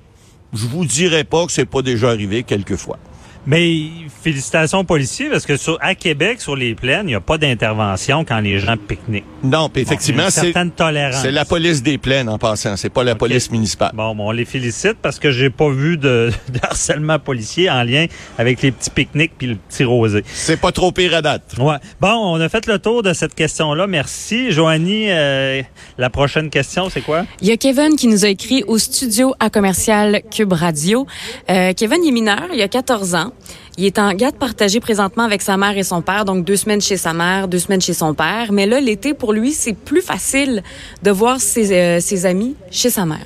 je 0.53 0.65
vous 0.67 0.85
dirais 0.85 1.23
pas 1.23 1.45
que 1.45 1.51
c'est 1.51 1.65
pas 1.65 1.81
déjà 1.81 2.09
arrivé 2.09 2.43
quelquefois. 2.43 2.97
Mais 3.45 3.89
félicitations 4.21 4.79
aux 4.79 4.83
policiers 4.85 5.29
parce 5.29 5.45
que 5.45 5.57
sur, 5.57 5.77
à 5.81 5.95
Québec, 5.95 6.39
sur 6.39 6.55
les 6.55 6.75
plaines, 6.75 7.03
il 7.03 7.07
n'y 7.07 7.15
a 7.15 7.19
pas 7.19 7.37
d'intervention 7.37 8.23
quand 8.23 8.39
les 8.39 8.59
gens 8.59 8.77
pique-niquent. 8.77 9.25
Non, 9.43 9.67
puis 9.69 9.81
effectivement, 9.81 10.29
c'est 10.29 10.41
certaine 10.41 10.71
tolérance. 10.71 11.21
c'est 11.21 11.31
la 11.31 11.43
police 11.43 11.83
des 11.83 11.97
plaines 11.97 12.29
en 12.29 12.37
passant. 12.37 12.77
C'est 12.77 12.89
pas 12.89 13.03
la 13.03 13.15
police 13.15 13.51
municipale. 13.51 13.91
Bon, 13.93 14.15
bon, 14.15 14.29
on 14.29 14.31
les 14.31 14.45
félicite 14.45 14.95
parce 15.01 15.19
que 15.19 15.31
j'ai 15.31 15.49
pas 15.49 15.69
vu 15.69 15.97
de, 15.97 16.31
de 16.49 16.59
harcèlement 16.61 17.19
policier 17.19 17.69
en 17.69 17.83
lien 17.83 18.05
avec 18.37 18.61
les 18.61 18.71
petits 18.71 18.89
pique-niques 18.89 19.33
puis 19.37 19.47
le 19.47 19.55
petit 19.55 19.83
rosé. 19.83 20.23
C'est 20.33 20.59
pas 20.59 20.71
trop 20.71 20.93
pire 20.93 21.13
à 21.13 21.21
date. 21.21 21.55
Ouais. 21.59 21.75
Bon, 21.99 22.13
on 22.13 22.39
a 22.39 22.47
fait 22.47 22.65
le 22.67 22.79
tour 22.79 23.03
de 23.03 23.11
cette 23.11 23.35
question-là. 23.35 23.87
Merci. 23.87 24.51
Joanie, 24.51 25.07
euh, 25.09 25.61
la 25.97 26.09
prochaine 26.09 26.49
question, 26.49 26.89
c'est 26.89 27.01
quoi? 27.01 27.25
Il 27.41 27.49
y 27.49 27.51
a 27.51 27.57
Kevin 27.57 27.97
qui 27.97 28.07
nous 28.07 28.23
a 28.23 28.29
écrit 28.29 28.63
au 28.67 28.77
studio 28.77 29.35
à 29.41 29.49
commercial 29.49 30.21
Cube 30.31 30.53
Radio. 30.53 31.05
Euh, 31.49 31.73
Kevin 31.73 31.99
il 32.03 32.09
est 32.09 32.11
mineur, 32.11 32.47
il 32.53 32.61
a 32.61 32.67
14 32.69 33.15
ans. 33.15 33.32
Il 33.77 33.85
est 33.85 33.97
en 33.97 34.13
garde 34.13 34.35
partagée 34.35 34.79
présentement 34.79 35.23
avec 35.23 35.41
sa 35.41 35.57
mère 35.57 35.77
et 35.77 35.83
son 35.83 36.01
père, 36.01 36.25
donc 36.25 36.45
deux 36.45 36.55
semaines 36.55 36.81
chez 36.81 36.97
sa 36.97 37.13
mère, 37.13 37.47
deux 37.47 37.59
semaines 37.59 37.81
chez 37.81 37.93
son 37.93 38.13
père. 38.13 38.51
Mais 38.51 38.65
là, 38.65 38.79
l'été, 38.79 39.13
pour 39.13 39.33
lui, 39.33 39.51
c'est 39.51 39.73
plus 39.73 40.01
facile 40.01 40.61
de 41.01 41.11
voir 41.11 41.39
ses, 41.39 41.73
euh, 41.73 41.99
ses 41.99 42.25
amis 42.25 42.55
chez 42.69 42.89
sa 42.89 43.05
mère. 43.05 43.25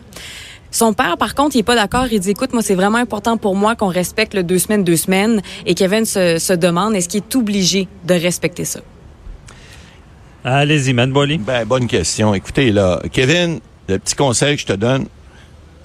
Son 0.71 0.93
père, 0.93 1.17
par 1.17 1.35
contre, 1.35 1.55
il 1.55 1.59
est 1.59 1.63
pas 1.63 1.75
d'accord. 1.75 2.07
Il 2.11 2.19
dit, 2.19 2.31
écoute, 2.31 2.53
moi, 2.53 2.61
c'est 2.61 2.75
vraiment 2.75 2.97
important 2.97 3.37
pour 3.37 3.55
moi 3.55 3.75
qu'on 3.75 3.87
respecte 3.87 4.33
le 4.33 4.43
deux 4.43 4.59
semaines, 4.59 4.83
deux 4.83 4.97
semaines. 4.97 5.41
Et 5.65 5.73
Kevin 5.73 6.05
se, 6.05 6.37
se 6.37 6.53
demande, 6.53 6.95
est-ce 6.95 7.09
qu'il 7.09 7.21
est 7.23 7.35
obligé 7.35 7.87
de 8.05 8.13
respecter 8.13 8.65
ça? 8.65 8.79
Allez-y, 10.43 10.93
Bolly. 10.93 11.39
Ben, 11.39 11.65
bonne 11.65 11.87
question. 11.87 12.33
Écoutez, 12.33 12.71
là, 12.71 13.01
Kevin, 13.11 13.59
le 13.89 13.99
petit 13.99 14.15
conseil 14.15 14.55
que 14.55 14.61
je 14.61 14.67
te 14.67 14.73
donne, 14.73 15.07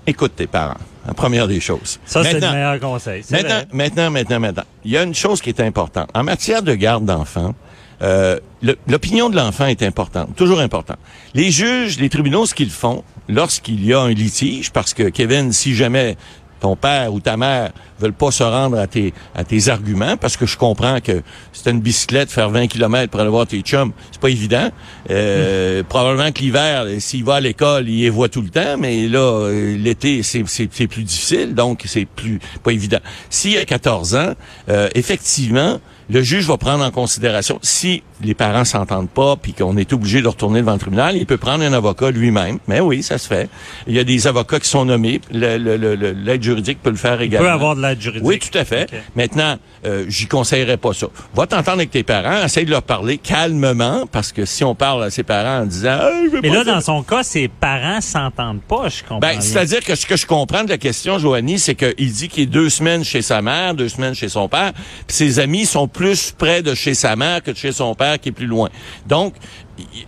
écoute 0.06 0.32
tes 0.36 0.46
parents. 0.46 0.76
La 1.06 1.14
première 1.14 1.48
des 1.48 1.58
choses. 1.60 1.98
Ça, 2.04 2.22
c'est 2.22 2.34
le 2.34 2.40
Maintenant- 2.40 2.52
meilleur 2.52 2.80
conseil. 2.80 3.22
Maintenant, 3.30 3.48
vrai. 3.48 3.66
maintenant, 3.72 4.10
maintenant, 4.10 4.40
maintenant. 4.40 4.64
Il 4.84 4.90
y 4.92 4.96
a 4.96 5.02
une 5.02 5.14
chose 5.14 5.40
qui 5.40 5.48
est 5.48 5.60
importante. 5.60 6.08
En 6.14 6.22
matière 6.22 6.62
de 6.62 6.74
garde 6.74 7.04
d'enfants, 7.04 7.54
euh, 8.02 8.38
l'opinion 8.86 9.28
de 9.28 9.36
l'enfant 9.36 9.66
est 9.66 9.82
importante, 9.82 10.34
toujours 10.36 10.60
importante. 10.60 10.98
Les 11.34 11.50
juges, 11.50 11.98
les 11.98 12.08
tribunaux, 12.08 12.46
ce 12.46 12.54
qu'ils 12.54 12.70
font 12.70 13.02
lorsqu'il 13.28 13.84
y 13.84 13.92
a 13.94 14.00
un 14.00 14.10
litige, 14.10 14.70
parce 14.72 14.94
que 14.94 15.04
Kevin, 15.04 15.52
si 15.52 15.74
jamais 15.74 16.16
ton 16.62 16.76
père 16.76 17.12
ou 17.12 17.18
ta 17.20 17.36
mère 17.36 17.72
veulent 17.98 18.12
pas 18.12 18.30
se 18.30 18.42
rendre 18.44 18.78
à 18.78 18.86
tes, 18.86 19.12
à 19.34 19.42
tes 19.44 19.68
arguments, 19.68 20.16
parce 20.16 20.36
que 20.36 20.46
je 20.46 20.56
comprends 20.56 21.00
que 21.00 21.20
c'est 21.52 21.70
une 21.70 21.80
bicyclette, 21.80 22.30
faire 22.30 22.50
20 22.50 22.68
km 22.68 23.10
pour 23.10 23.20
aller 23.20 23.30
voir 23.30 23.46
tes 23.46 23.60
chums, 23.60 23.92
c'est 24.12 24.20
pas 24.20 24.30
évident. 24.30 24.70
Euh, 25.10 25.82
Probablement 25.88 26.30
que 26.32 26.38
l'hiver, 26.40 26.86
s'il 27.00 27.24
va 27.24 27.34
à 27.36 27.40
l'école, 27.40 27.88
il 27.88 28.00
les 28.00 28.10
voit 28.10 28.28
tout 28.28 28.42
le 28.42 28.48
temps, 28.48 28.76
mais 28.78 29.08
là, 29.08 29.18
euh, 29.18 29.76
l'été, 29.76 30.22
c'est 30.22 30.44
c'est- 30.46 30.68
c'est 30.72 30.86
plus 30.86 31.02
difficile, 31.02 31.54
donc 31.54 31.82
c'est 31.86 32.04
plus 32.06 32.38
pas 32.62 32.72
évident. 32.72 33.00
S'il 33.28 33.58
a 33.58 33.64
14 33.64 34.14
ans, 34.14 34.32
euh, 34.68 34.88
effectivement, 34.94 35.80
le 36.12 36.22
juge 36.22 36.46
va 36.46 36.56
prendre 36.58 36.84
en 36.84 36.90
considération, 36.90 37.58
si 37.62 38.02
les 38.22 38.34
parents 38.34 38.64
s'entendent 38.64 39.08
pas, 39.08 39.36
puis 39.36 39.52
qu'on 39.54 39.76
est 39.76 39.92
obligé 39.92 40.20
de 40.22 40.28
retourner 40.28 40.60
devant 40.60 40.74
le 40.74 40.78
tribunal, 40.78 41.16
il 41.16 41.26
peut 41.26 41.38
prendre 41.38 41.64
un 41.64 41.72
avocat 41.72 42.10
lui-même. 42.10 42.58
Mais 42.68 42.78
oui, 42.80 43.02
ça 43.02 43.18
se 43.18 43.26
fait. 43.26 43.48
Il 43.88 43.94
y 43.94 43.98
a 43.98 44.04
des 44.04 44.26
avocats 44.26 44.60
qui 44.60 44.68
sont 44.68 44.84
nommés. 44.84 45.20
Le- 45.32 45.56
le- 45.58 45.76
le- 45.76 45.94
le- 45.96 46.12
L'aide 46.12 46.42
juridique 46.42 46.78
peut 46.82 46.90
le 46.90 46.96
faire 46.96 47.20
Il 47.20 47.26
également. 47.26 47.46
peut 47.48 47.52
avoir 47.52 47.74
de 47.76 47.82
l'aide 47.82 48.00
juridique. 48.00 48.24
Oui, 48.26 48.38
tout 48.38 48.56
à 48.56 48.64
fait. 48.64 48.88
Maintenant, 49.16 49.56
euh, 49.86 50.04
j'y 50.08 50.26
conseillerais 50.26 50.76
pas 50.76 50.92
ça. 50.92 51.06
Va 51.34 51.46
t'entendre 51.46 51.78
avec 51.78 51.90
tes 51.90 52.02
parents, 52.04 52.44
essaye 52.44 52.64
de 52.66 52.70
leur 52.70 52.82
parler 52.82 53.18
calmement, 53.18 54.06
parce 54.12 54.30
que 54.32 54.44
si 54.44 54.62
on 54.64 54.74
parle 54.74 55.02
à 55.04 55.10
ses 55.10 55.22
parents 55.22 55.62
en 55.62 55.66
disant, 55.66 55.96
Ah, 56.00 56.10
je 56.26 56.30
veux 56.30 56.40
Mais 56.42 56.48
pas 56.50 56.54
là, 56.56 56.64
faire 56.64 56.74
dans 56.74 56.80
son 56.80 57.02
cas, 57.02 57.22
ses 57.22 57.48
parents 57.48 58.00
s'entendent 58.00 58.60
pas, 58.62 58.88
je 58.88 59.00
comprends. 59.02 59.18
ben, 59.18 59.40
c'est-à-dire 59.40 59.80
que 59.82 59.94
ce 59.94 60.06
que 60.06 60.16
je 60.16 60.26
comprends 60.26 60.62
de 60.64 60.68
la 60.68 60.78
question, 60.78 61.18
Joanie, 61.18 61.58
c'est 61.58 61.74
qu'il 61.74 62.12
dit 62.12 62.28
qu'il 62.28 62.42
est 62.44 62.46
deux 62.46 62.68
semaines 62.70 63.02
chez 63.04 63.22
sa 63.22 63.42
mère, 63.42 63.74
deux 63.74 63.88
semaines 63.88 64.14
chez 64.14 64.28
son 64.28 64.48
père, 64.48 64.72
puis 65.06 65.16
ses 65.16 65.38
amis 65.40 65.66
sont 65.66 65.88
plus 65.88 66.01
près 66.38 66.62
de 66.62 66.74
chez 66.74 66.94
sa 66.94 67.16
mère 67.16 67.42
que 67.42 67.50
de 67.50 67.56
chez 67.56 67.72
son 67.72 67.94
père 67.94 68.18
qui 68.20 68.30
est 68.30 68.32
plus 68.32 68.46
loin. 68.46 68.68
Donc, 69.06 69.34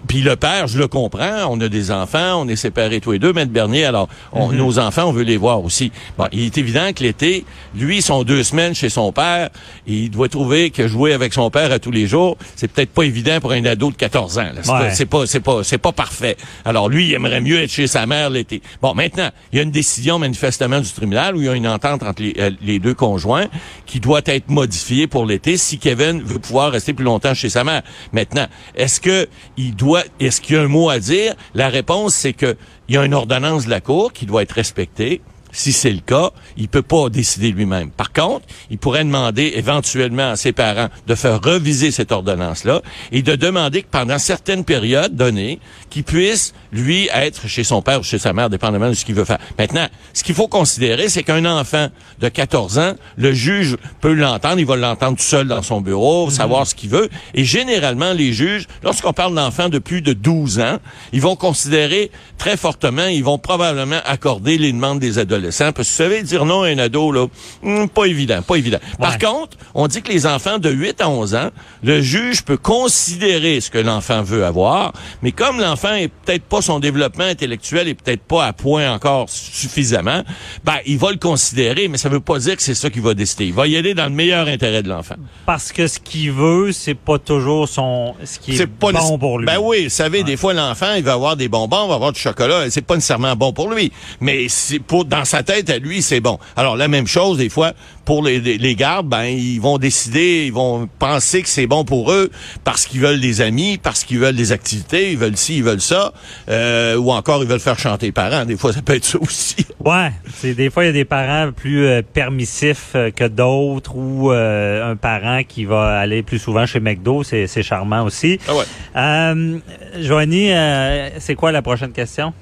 puis 0.07 0.21
le 0.21 0.37
père, 0.37 0.67
je 0.69 0.79
le 0.79 0.87
comprends, 0.89 1.47
on 1.49 1.59
a 1.61 1.69
des 1.69 1.91
enfants, 1.91 2.43
on 2.43 2.49
est 2.49 2.55
séparés 2.57 3.01
tous 3.01 3.13
les 3.13 3.19
deux, 3.19 3.33
Maître 3.33 3.51
Bernier, 3.51 3.87
alors 3.87 4.09
on, 4.33 4.49
Mhm. 4.49 4.57
nos 4.59 4.79
enfants, 4.79 5.05
on 5.07 5.13
veut 5.13 5.23
les 5.25 5.39
voir 5.39 5.65
aussi. 5.65 5.91
Bon, 6.19 6.27
il 6.33 6.45
est 6.45 6.59
évident 6.59 6.93
que 6.95 7.03
l'été, 7.03 7.45
lui, 7.75 8.03
sont 8.03 8.23
deux 8.25 8.43
semaines 8.43 8.75
chez 8.75 8.91
son 8.91 9.11
père, 9.11 9.49
et 9.87 9.93
il 9.95 10.11
doit 10.11 10.29
trouver 10.29 10.71
que 10.71 10.87
jouer 10.87 11.13
avec 11.15 11.33
son 11.33 11.51
père 11.51 11.73
à 11.73 11.79
tous 11.79 11.91
les 11.91 12.07
jours, 12.07 12.37
c'est 12.57 12.69
peut-être 12.71 12.91
pas 12.91 13.05
évident 13.05 13.41
pour 13.41 13.53
un 13.53 13.65
ado 13.65 13.91
de 13.91 13.97
14 13.97 14.39
ans. 14.39 14.51
C'est 14.63 14.71
Ouais. 14.71 14.79
pas- 14.79 14.91
C'est 14.95 15.07
pas, 15.07 15.27
c'est 15.27 15.41
pas, 15.41 15.65
c'est 15.65 15.79
pas 15.79 15.93
parfait. 15.93 16.37
Alors 16.65 16.89
lui, 16.91 17.09
il 17.09 17.15
aimerait 17.15 17.41
mieux 17.41 17.61
être 17.63 17.71
chez 17.73 17.87
sa 17.87 18.07
mère 18.07 18.29
l'été. 18.31 18.61
Bon, 18.83 18.95
maintenant, 18.95 19.31
il 19.53 19.57
y 19.57 19.59
a 19.61 19.63
une 19.63 19.71
décision 19.71 20.19
manifestement 20.19 20.81
du 20.81 20.91
tribunal 20.91 21.37
où 21.37 21.41
il 21.41 21.47
y 21.47 21.49
a 21.49 21.55
une 21.55 21.67
entente 21.67 22.03
entre 22.03 22.23
les, 22.23 22.35
euh, 22.39 22.51
les 22.63 22.79
deux 22.79 22.95
conjoints 22.95 23.47
qui 23.87 23.99
doit 23.99 24.21
être 24.27 24.51
modifiée 24.51 25.07
pour 25.07 25.25
l'été 25.27 25.57
si 25.57 25.79
Kevin 25.85 26.23
veut 26.23 26.38
pouvoir 26.38 26.73
rester 26.73 26.95
plus 26.95 27.05
longtemps 27.05 27.35
chez 27.35 27.50
sa 27.50 27.62
mère. 27.62 27.83
Maintenant, 28.14 28.47
est-ce 28.75 29.03
que 29.03 29.29
il 29.59 29.76
doit, 29.76 30.03
est-ce 30.19 30.41
qu'il 30.41 30.57
y 30.57 30.59
a 30.59 30.62
un 30.62 30.67
mot 30.67 30.88
à 30.88 30.99
dire? 30.99 31.35
La 31.55 31.69
réponse, 31.69 32.14
c'est 32.14 32.33
que 32.33 32.57
il 32.88 32.95
y 32.95 32.97
a 32.97 33.05
une 33.05 33.12
ordonnance 33.12 33.67
de 33.67 33.71
la 33.71 33.83
cour 33.83 34.14
qui 34.14 34.25
doit 34.25 34.41
être 34.41 34.53
respectée. 34.53 35.21
Si 35.53 35.73
c'est 35.73 35.93
le 35.93 36.00
cas, 36.00 36.31
il 36.57 36.69
peut 36.69 36.83
pas 36.83 37.11
décider 37.11 37.53
lui-même. 37.53 37.91
Par 37.91 38.14
contre, 38.14 38.47
il 38.71 38.79
pourrait 38.79 39.05
demander 39.05 39.53
éventuellement 39.57 40.31
à 40.31 40.37
ses 40.37 40.53
parents 40.53 40.88
de 41.07 41.14
faire 41.14 41.41
reviser 41.41 41.91
cette 41.91 42.12
ordonnance-là 42.12 42.81
et 43.12 43.21
de 43.21 43.37
demander 43.37 43.83
que 43.83 43.88
pendant 43.91 44.19
certaines 44.19 44.64
périodes 44.64 45.14
données, 45.14 45.61
qu'il 45.95 46.03
puisse, 46.03 46.55
lui, 46.73 47.09
être 47.15 47.47
chez 47.47 47.63
son 47.63 47.81
père 47.81 48.01
ou 48.01 48.03
chez 48.03 48.19
sa 48.19 48.33
mère, 48.33 48.51
dépendamment 48.51 48.89
de 48.89 48.95
ce 48.95 49.05
qu'il 49.05 49.15
veut 49.15 49.25
faire. 49.25 49.39
Maintenant, 49.57 49.87
ce 50.13 50.25
qu'il 50.25 50.35
faut 50.35 50.49
considérer, 50.49 51.09
c'est 51.09 51.23
qu'un 51.23 51.45
enfant 51.45 51.87
de 52.19 52.29
14 52.29 52.79
ans, 52.81 52.95
le 53.17 53.33
juge 53.33 53.77
peut 54.01 54.13
l'entendre, 54.13 54.59
il 54.59 54.67
va 54.67 54.75
l'entendre 54.75 55.17
tout 55.17 55.23
seul 55.23 55.47
dans 55.47 55.63
son 55.63 55.81
bureau, 55.81 56.31
savoir 56.31 56.67
ce 56.67 56.75
qu'il 56.75 56.91
veut. 56.91 57.09
Et 57.35 57.45
généralement, 57.45 58.13
les 58.13 58.33
juges, 58.33 58.67
lorsqu'on 58.83 59.13
parle 59.13 59.37
d'enfants 59.37 59.69
de 59.69 59.79
plus 59.79 60.03
de 60.03 60.15
12 60.15 60.59
ans, 60.59 60.79
ils 61.13 61.21
vont 61.21 61.37
considérer 61.37 62.11
très 62.39 62.57
fortement, 62.57 63.07
ils 63.07 63.23
vont 63.23 63.39
probablement 63.39 64.01
accorder 64.05 64.59
les 64.59 64.73
demandes 64.73 64.99
des 64.99 65.21
adolescents. 65.21 65.71
Parce 65.71 65.87
que 65.87 65.93
vous 65.93 66.11
savez, 66.11 66.23
dire 66.25 66.45
non 66.45 66.63
à 66.63 66.71
un 66.71 66.79
ado, 66.79 67.13
là, 67.13 67.27
hum, 67.63 67.89
pas 67.89 68.07
évident, 68.07 68.43
pas 68.43 68.57
évident. 68.57 68.79
Par 68.99 69.17
contre, 69.19 69.57
on 69.75 69.87
dit 69.87 70.03
que 70.03 70.11
les 70.11 70.27
enfants 70.27 70.59
de 70.59 70.71
8 70.71 71.01
à 71.01 71.09
11 71.09 71.37
ans, 71.37 71.51
le 71.85 72.01
juge 72.01 72.43
peut 72.43 72.57
considérer 72.57 73.61
ce 73.61 73.71
que 73.71 73.79
l'enfant 73.79 74.25
veut 74.25 74.45
avoir, 74.45 74.93
mais 75.23 75.31
comme 75.31 75.61
l'enfant 75.61 75.84
est 75.93 76.09
peut-être 76.09 76.45
pas 76.45 76.62
son 76.62 76.79
développement 76.81 77.25
intellectuel 77.25 77.88
est 77.88 77.95
peut-être 77.95 78.23
pas 78.23 78.47
à 78.47 78.53
point 78.53 78.93
encore 78.93 79.29
suffisamment, 79.29 80.23
ben 80.64 80.76
il 80.87 80.99
va 80.99 81.11
le 81.11 81.19
considérer, 81.19 81.88
mais 81.88 81.99
ça 81.99 82.09
veut 82.09 82.21
pas 82.21 82.38
dire 82.38 82.57
que 82.57 82.62
c'est 82.62 82.75
ça 82.75 82.91
qu'il 82.91 83.03
va 83.03 83.14
décider. 83.14 83.47
Il 83.47 83.55
va 83.55 83.67
y 83.67 83.76
aller 83.76 83.95
dans 83.95 84.05
le 84.05 84.11
meilleur 84.11 84.49
intérêt 84.49 84.83
de 84.83 84.88
l'enfant. 84.88 85.17
Parce 85.47 85.73
que 85.73 85.87
ce 85.87 85.99
qu'il 85.99 86.33
veut, 86.33 86.73
c'est 86.73 86.95
pas 86.95 87.19
toujours 87.19 87.69
son 87.69 88.14
ce 88.25 88.38
qui 88.38 88.53
est, 88.53 88.67
pas 88.67 88.93
bon 88.93 89.19
pour 89.19 89.38
lui. 89.38 89.47
Ben 89.47 89.59
oui, 89.61 89.85
vous 89.85 89.91
savez, 89.91 90.25
des 90.25 90.37
fois 90.37 90.55
l'enfant, 90.55 90.95
il 90.97 91.05
va 91.05 91.12
avoir 91.12 91.37
des 91.37 91.49
bonbons, 91.49 91.85
il 91.85 91.88
va 91.88 91.95
avoir 91.95 92.12
du 92.12 92.21
chocolat, 92.21 92.71
c'est 92.71 92.83
pas 92.83 92.95
nécessairement 92.95 93.37
bon 93.37 93.53
pour 93.53 93.71
lui, 93.71 93.93
mais 94.21 94.47
c'est 94.49 94.79
pour 94.79 95.05
dans 95.05 95.25
sa 95.25 95.43
tête 95.43 95.71
à 95.71 95.79
lui, 95.79 96.03
c'est 96.03 96.21
bon. 96.21 96.38
Alors 96.57 96.76
la 96.76 96.88
même 96.88 97.07
chose 97.07 97.38
des 97.38 97.49
fois 97.49 97.73
pour 98.05 98.23
les, 98.23 98.41
les, 98.41 98.59
les 98.59 98.75
gardes, 98.75 99.09
ben 99.09 99.25
ils 99.25 99.61
vont 99.61 99.79
décider, 99.79 100.45
ils 100.47 100.53
vont 100.53 100.88
penser 100.99 101.43
que 101.43 101.49
c'est 101.49 101.67
bon 101.67 101.85
pour 101.85 102.12
eux 102.12 102.31
parce 102.64 102.87
qu'ils 102.87 103.00
veulent 103.00 103.21
des 103.21 103.41
amis, 103.41 103.79
parce 103.79 104.05
qu'ils 104.05 104.19
veulent 104.19 104.37
des 104.37 104.53
activités, 104.53 105.12
ils 105.12 105.19
veulent 105.19 105.37
ci, 105.37 105.57
ils 105.57 105.64
veulent 105.64 105.74
ça, 105.81 106.12
euh, 106.49 106.97
ou 106.97 107.11
encore 107.11 107.43
ils 107.43 107.49
veulent 107.49 107.61
faire 107.61 107.78
chanter 107.78 108.07
les 108.07 108.12
parents. 108.12 108.45
Des 108.45 108.57
fois, 108.57 108.73
ça 108.73 108.83
peut 108.83 108.95
être 108.95 109.04
ça 109.04 109.19
aussi. 109.21 109.57
Ouais, 109.85 110.12
c'est 110.35 110.54
des 110.54 110.71
fois 110.71 110.85
il 110.85 110.87
y 110.87 110.90
a 110.90 110.93
des 110.93 111.04
parents 111.04 111.52
plus 111.52 111.87
euh, 111.87 112.00
permissifs 112.00 112.93
euh, 112.95 113.11
que 113.11 113.25
d'autres 113.28 113.95
ou 113.95 114.33
euh, 114.33 114.93
un 114.93 114.97
parent 114.97 115.43
qui 115.47 115.66
va 115.66 115.99
aller 115.99 116.23
plus 116.23 116.38
souvent 116.38 116.64
chez 116.64 116.81
McDo, 116.81 117.23
c'est 117.23 117.47
c'est 117.47 117.62
charmant 117.62 118.02
aussi. 118.02 118.38
Ah 118.49 118.54
ouais. 118.54 118.64
Euh, 118.97 119.59
Joanie, 120.00 120.52
euh, 120.52 121.11
c'est 121.19 121.35
quoi 121.35 121.52
la 121.52 121.61
prochaine 121.61 121.93
question? 121.93 122.33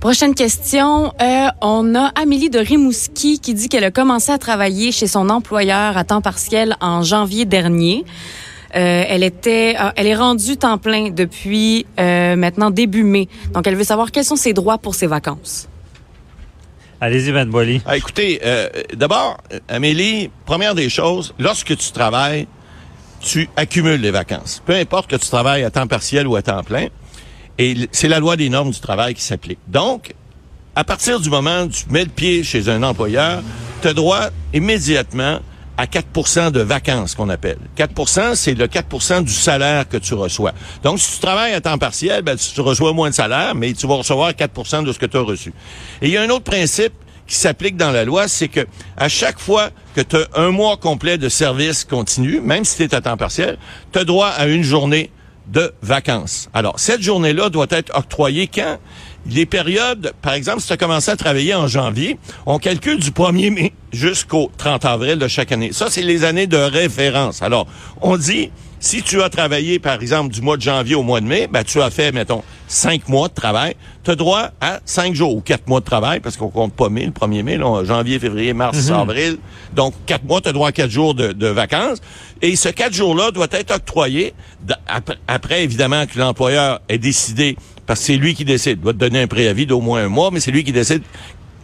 Prochaine 0.00 0.34
question. 0.34 1.12
Euh, 1.20 1.48
on 1.60 1.96
a 1.96 2.12
Amélie 2.14 2.50
de 2.50 2.60
Rimouski 2.60 3.40
qui 3.40 3.52
dit 3.52 3.68
qu'elle 3.68 3.82
a 3.82 3.90
commencé 3.90 4.30
à 4.30 4.38
travailler 4.38 4.92
chez 4.92 5.08
son 5.08 5.28
employeur 5.28 5.96
à 5.96 6.04
temps 6.04 6.20
partiel 6.20 6.76
en 6.80 7.02
janvier 7.02 7.44
dernier. 7.44 8.04
Euh, 8.74 9.04
elle 9.08 9.24
était, 9.24 9.76
euh, 9.80 9.90
elle 9.96 10.06
est 10.06 10.14
rendue 10.14 10.56
temps 10.56 10.78
plein 10.78 11.10
depuis 11.10 11.86
euh, 11.98 12.36
maintenant 12.36 12.70
début 12.70 13.02
mai. 13.02 13.28
Donc, 13.54 13.66
elle 13.66 13.76
veut 13.76 13.84
savoir 13.84 14.10
quels 14.10 14.24
sont 14.24 14.36
ses 14.36 14.52
droits 14.52 14.78
pour 14.78 14.94
ses 14.94 15.06
vacances. 15.06 15.68
Allez-y, 17.00 17.32
Ben 17.32 17.48
Boily. 17.48 17.80
Ah, 17.86 17.96
écoutez, 17.96 18.40
euh, 18.44 18.68
d'abord, 18.94 19.38
Amélie, 19.68 20.30
première 20.44 20.74
des 20.74 20.90
choses, 20.90 21.32
lorsque 21.38 21.76
tu 21.76 21.92
travailles, 21.92 22.46
tu 23.20 23.48
accumules 23.56 24.00
les 24.00 24.10
vacances. 24.10 24.62
Peu 24.66 24.74
importe 24.74 25.08
que 25.08 25.16
tu 25.16 25.28
travailles 25.28 25.64
à 25.64 25.70
temps 25.70 25.86
partiel 25.86 26.26
ou 26.26 26.36
à 26.36 26.42
temps 26.42 26.62
plein. 26.62 26.88
Et 27.58 27.88
c'est 27.92 28.08
la 28.08 28.18
loi 28.20 28.36
des 28.36 28.48
normes 28.48 28.70
du 28.70 28.80
travail 28.80 29.14
qui 29.14 29.22
s'applique. 29.22 29.58
Donc, 29.66 30.14
à 30.74 30.84
partir 30.84 31.18
du 31.20 31.30
moment 31.30 31.62
où 31.62 31.68
tu 31.68 31.84
mets 31.90 32.04
le 32.04 32.10
pied 32.10 32.44
chez 32.44 32.68
un 32.68 32.82
employeur, 32.82 33.42
tu 33.82 33.88
as 33.88 33.94
droit 33.94 34.28
immédiatement 34.52 35.40
à 35.78 35.86
4% 35.86 36.50
de 36.50 36.60
vacances 36.60 37.14
qu'on 37.14 37.28
appelle. 37.28 37.58
4% 37.78 38.34
c'est 38.34 38.54
le 38.54 38.66
4% 38.66 39.24
du 39.24 39.32
salaire 39.32 39.88
que 39.88 39.96
tu 39.96 40.12
reçois. 40.12 40.52
Donc, 40.82 40.98
si 40.98 41.14
tu 41.14 41.20
travailles 41.20 41.54
à 41.54 41.60
temps 41.60 41.78
partiel, 41.78 42.22
ben, 42.22 42.36
tu 42.36 42.60
reçois 42.60 42.92
moins 42.92 43.10
de 43.10 43.14
salaire, 43.14 43.54
mais 43.54 43.72
tu 43.72 43.86
vas 43.86 43.94
recevoir 43.94 44.32
4% 44.32 44.84
de 44.84 44.92
ce 44.92 44.98
que 44.98 45.06
tu 45.06 45.16
as 45.16 45.22
reçu. 45.22 45.54
Et 46.02 46.08
il 46.08 46.10
y 46.12 46.16
a 46.16 46.22
un 46.22 46.28
autre 46.30 46.44
principe 46.44 46.92
qui 47.28 47.36
s'applique 47.36 47.76
dans 47.76 47.92
la 47.92 48.04
loi, 48.04 48.26
c'est 48.26 48.48
que 48.48 48.66
à 48.96 49.08
chaque 49.08 49.38
fois 49.38 49.70
que 49.94 50.00
tu 50.00 50.16
as 50.16 50.26
un 50.34 50.50
mois 50.50 50.76
complet 50.76 51.16
de 51.16 51.28
service 51.28 51.84
continu, 51.84 52.40
même 52.40 52.64
si 52.64 52.76
tu 52.76 52.82
es 52.82 52.94
à 52.94 53.00
temps 53.00 53.16
partiel, 53.16 53.56
tu 53.92 54.00
as 54.00 54.04
droit 54.04 54.28
à 54.28 54.46
une 54.46 54.64
journée 54.64 55.12
de 55.46 55.72
vacances. 55.80 56.48
Alors, 56.52 56.78
cette 56.80 57.02
journée-là 57.02 57.50
doit 57.50 57.66
être 57.70 57.96
octroyée 57.96 58.48
quand? 58.52 58.78
Les 59.26 59.46
périodes, 59.46 60.12
par 60.22 60.32
exemple, 60.32 60.60
si 60.60 60.68
tu 60.68 60.72
as 60.72 60.76
commencé 60.76 61.10
à 61.10 61.16
travailler 61.16 61.54
en 61.54 61.66
janvier, 61.66 62.18
on 62.46 62.58
calcule 62.58 62.98
du 62.98 63.10
1er 63.10 63.50
mai 63.50 63.72
jusqu'au 63.92 64.50
30 64.56 64.84
avril 64.84 65.18
de 65.18 65.28
chaque 65.28 65.52
année. 65.52 65.72
Ça, 65.72 65.86
c'est 65.90 66.02
les 66.02 66.24
années 66.24 66.46
de 66.46 66.56
référence. 66.56 67.42
Alors, 67.42 67.66
on 68.00 68.16
dit, 68.16 68.50
si 68.80 69.02
tu 69.02 69.20
as 69.22 69.28
travaillé, 69.28 69.78
par 69.78 70.00
exemple, 70.00 70.32
du 70.32 70.40
mois 70.40 70.56
de 70.56 70.62
janvier 70.62 70.94
au 70.94 71.02
mois 71.02 71.20
de 71.20 71.26
mai, 71.26 71.48
ben, 71.50 71.64
tu 71.64 71.80
as 71.82 71.90
fait, 71.90 72.12
mettons, 72.12 72.42
cinq 72.68 73.08
mois 73.08 73.28
de 73.28 73.34
travail, 73.34 73.74
tu 74.04 74.10
as 74.12 74.14
droit 74.14 74.50
à 74.60 74.80
cinq 74.84 75.14
jours 75.14 75.34
ou 75.34 75.40
quatre 75.40 75.66
mois 75.66 75.80
de 75.80 75.84
travail, 75.84 76.20
parce 76.20 76.36
qu'on 76.36 76.48
compte 76.48 76.72
pas 76.72 76.88
mai, 76.88 77.04
le 77.04 77.10
1er 77.10 77.42
mai, 77.42 77.56
là, 77.56 77.84
janvier, 77.84 78.18
février, 78.18 78.52
mars, 78.52 78.90
avril. 78.90 79.38
Donc, 79.74 79.94
quatre 80.06 80.24
mois, 80.24 80.40
tu 80.40 80.48
as 80.48 80.52
droit 80.52 80.68
à 80.68 80.72
quatre 80.72 80.90
jours 80.90 81.14
de, 81.14 81.32
de 81.32 81.48
vacances. 81.48 81.98
Et 82.40 82.54
ce 82.54 82.68
quatre 82.68 82.94
jours-là 82.94 83.32
doit 83.32 83.48
être 83.50 83.74
octroyé 83.74 84.32
après, 85.26 85.64
évidemment, 85.64 86.06
que 86.06 86.18
l'employeur 86.18 86.80
ait 86.88 86.98
décidé, 86.98 87.56
parce 87.88 87.98
que 87.98 88.06
c'est 88.06 88.16
lui 88.16 88.34
qui 88.34 88.44
décide, 88.44 88.80
doit 88.80 88.92
te 88.92 88.98
donner 88.98 89.22
un 89.22 89.26
préavis 89.26 89.66
d'au 89.66 89.80
moins 89.80 90.04
un 90.04 90.08
mois, 90.08 90.30
mais 90.30 90.38
c'est 90.38 90.52
lui 90.52 90.62
qui 90.62 90.72
décide 90.72 91.02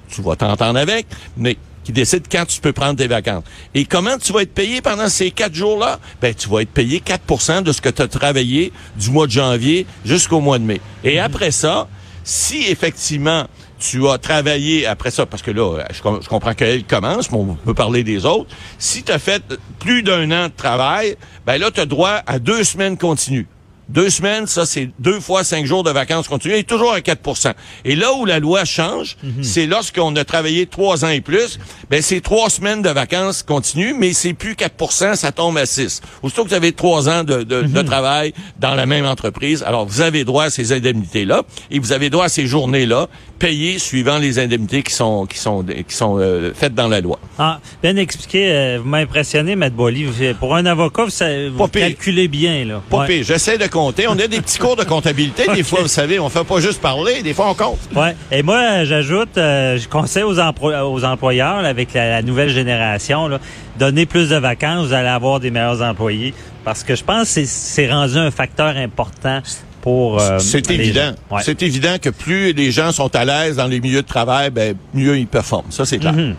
tu 0.09 0.23
vas 0.23 0.37
t'entendre 0.37 0.79
avec, 0.79 1.07
mais 1.37 1.57
qui 1.83 1.93
décide 1.93 2.25
quand 2.31 2.47
tu 2.47 2.61
peux 2.61 2.73
prendre 2.73 2.97
tes 2.97 3.07
vacances. 3.07 3.45
Et 3.75 3.85
comment 3.85 4.17
tu 4.17 4.33
vas 4.33 4.43
être 4.43 4.55
payé 4.55 4.81
pendant 4.81 5.09
ces 5.09 5.31
quatre 5.31 5.55
jours-là? 5.55 5.99
Ben, 6.21 6.35
tu 6.35 6.49
vas 6.49 6.63
être 6.63 6.71
payé 6.71 7.01
4% 7.01 7.63
de 7.63 7.73
ce 7.73 7.81
que 7.81 7.91
tu 7.91 8.03
as 8.03 8.09
travaillé 8.09 8.73
du 8.97 9.11
mois 9.11 9.27
de 9.27 9.33
janvier 9.33 9.87
jusqu'au 10.05 10.41
mois 10.41 10.59
de 10.59 10.65
mai. 10.65 10.81
Et 11.03 11.19
après 11.19 11.51
ça, 11.51 11.89
si 12.23 12.65
effectivement 12.69 13.47
tu 13.79 14.09
as 14.09 14.17
travaillé 14.17 14.87
après 14.87 15.11
ça, 15.11 15.27
parce 15.27 15.43
que 15.43 15.51
là, 15.51 15.85
je 15.93 16.29
comprends 16.29 16.55
qu'elle 16.55 16.85
commence, 16.85 17.31
mais 17.31 17.37
on 17.37 17.55
peut 17.55 17.75
parler 17.75 18.03
des 18.03 18.25
autres. 18.25 18.49
Si 18.79 19.03
tu 19.03 19.13
as 19.13 19.19
fait 19.19 19.43
plus 19.79 20.03
d'un 20.03 20.31
an 20.31 20.47
de 20.47 20.53
travail, 20.57 21.17
ben 21.45 21.59
là, 21.59 21.71
tu 21.71 21.81
as 21.81 21.87
droit 21.87 22.23
à 22.27 22.39
deux 22.39 22.65
semaines 22.65 22.97
continues. 22.97 23.47
Deux 23.89 24.09
semaines, 24.11 24.47
ça, 24.47 24.65
c'est 24.67 24.89
deux 24.99 25.21
fois 25.21 25.45
cinq 25.45 25.67
jours 25.67 25.85
de 25.85 25.91
vacances 25.91 26.27
continues 26.29 26.55
et 26.57 26.65
toujours 26.65 26.93
à 26.95 27.01
4% 27.01 27.53
Et 27.85 27.95
là 27.97 28.15
où 28.15 28.25
la 28.25 28.39
loi 28.39 28.65
change, 28.65 29.17
c'est 29.43 29.67
lorsqu'on 29.67 30.15
a 30.17 30.25
travaillé 30.25 30.67
trois 30.67 31.05
ans 31.05 31.09
et 31.11 31.21
plus, 31.21 31.59
ben 31.91 32.01
c'est 32.01 32.21
trois 32.21 32.49
semaines 32.51 32.83
de 32.83 32.89
vacances 32.89 33.43
continues, 33.43 33.95
mais 33.99 34.13
c'est 34.13 34.33
plus 34.33 34.55
4% 34.55 35.17
ça 35.17 35.33
tombe 35.33 35.59
à 35.59 35.67
6. 35.67 36.01
Aussitôt 36.23 36.45
que 36.45 36.49
vous 36.49 36.55
avez 36.55 36.73
trois 36.73 37.09
ans 37.09 37.25
de, 37.25 37.43
de, 37.43 37.63
de 37.63 37.83
travail 37.83 38.33
dans 38.59 38.75
la 38.75 38.87
même 38.87 39.05
entreprise, 39.05 39.63
alors 39.63 39.85
vous 39.87 40.01
avez 40.01 40.25
droit 40.25 40.45
à 40.45 40.51
ces 40.51 40.73
indemnités-là 40.73 41.43
et 41.71 41.79
vous 41.79 41.93
avez 41.93 42.11
droit 42.11 42.25
à 42.25 42.29
ces 42.29 42.47
journées-là 42.47 43.09
payées 43.39 43.79
suivant 43.79 44.19
les 44.19 44.39
indemnités 44.39 44.83
qui 44.83 44.95
sont 44.95 45.27
qui 45.27 45.39
sont 45.39 45.63
qui 45.65 45.95
sont 45.95 46.17
euh, 46.19 46.53
faites 46.55 46.75
dans 46.75 46.89
la 46.89 47.01
loi. 47.01 47.19
Ah, 47.39 47.61
bien 47.83 47.97
expliqué, 47.97 48.51
euh, 48.51 48.79
vous 48.83 48.89
m'avez 48.89 49.05
impressionné, 49.05 49.57
Matt 49.57 49.75
Boily. 49.75 50.07
Pour 50.41 50.57
un 50.57 50.65
avocat, 50.67 51.05
vous, 51.05 51.11
savez- 51.11 51.51
vous 51.51 51.69
calculez 51.69 52.29
bien. 52.29 52.65
Là. 52.65 52.83
Pas 52.89 52.99
Ouais. 53.01 53.07
pire. 53.09 53.25
J'essaie 53.25 53.59
de 53.59 53.67
compter. 53.75 54.07
On 54.09 54.13
a 54.13 54.27
des 54.27 54.41
petits 54.41 54.59
cours 54.59 54.77
de 54.77 54.85
comptabilité. 54.85 55.45
Des 55.55 55.63
fois, 55.69 55.81
vous 55.83 55.89
savez, 55.89 56.19
on 56.21 56.29
fait 56.29 56.45
pas 56.45 56.61
juste 56.61 56.81
parler. 56.81 57.23
Des 57.23 57.35
fois, 57.35 57.51
on 57.51 57.55
compte. 57.55 57.79
Ouais. 57.95 58.15
Et 58.31 58.43
moi, 58.43 58.85
j'ajoute, 58.85 59.37
euh, 59.37 59.77
je 59.77 59.89
conseille 59.89 60.23
aux, 60.23 60.37
emplo- 60.39 60.81
aux 60.83 61.05
employeurs, 61.05 61.61
là, 61.63 61.69
avec 61.69 61.93
la, 61.93 62.09
la 62.09 62.23
nouvelle 62.23 62.49
génération, 62.51 63.29
là, 63.29 63.39
donner 63.79 64.07
plus 64.07 64.29
de 64.31 64.37
vacances, 64.37 64.87
vous 64.87 64.93
allez 64.95 65.09
avoir 65.09 65.41
des 65.41 65.51
meilleurs 65.51 65.83
employés. 65.83 66.33
Parce 66.65 66.83
que 66.85 66.95
je 66.95 67.05
pense 67.05 67.35
que 67.35 67.45
c'est- 67.45 67.91
rendu 67.91 68.17
un 68.17 68.31
facteur 68.31 68.77
important 68.77 69.41
pour 69.83 70.19
euh, 70.23 70.39
C'est 70.39 70.71
évident. 70.71 71.13
Ouais. 71.31 71.43
C'est 71.45 71.63
évident 71.63 71.97
que 72.01 72.09
plus 72.09 72.53
les 72.55 72.71
gens 72.73 72.91
sont 72.93 73.15
à 73.15 73.25
l'aise 73.27 73.57
dans 73.57 73.67
les 73.67 73.81
milieux 73.81 74.01
de 74.03 74.07
travail, 74.07 74.49
ben, 74.51 74.75
mieux 74.95 75.19
ils 75.19 75.27
performent. 75.27 75.71
Ça, 75.71 75.85
c'est 75.85 75.99
clair. 75.99 76.15
Mhm. 76.15 76.37